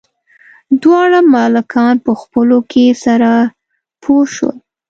[0.81, 3.31] دواړه ملکان په خپلو کې سره
[4.03, 4.57] پوه شول.